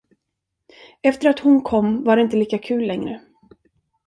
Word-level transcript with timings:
Efter 1.03 1.29
att 1.29 1.39
hon 1.39 1.61
kom 1.61 2.03
var 2.03 2.15
det 2.15 2.21
inte 2.21 2.37
lika 2.37 2.57
kul 2.57 2.87
längre. 2.87 3.21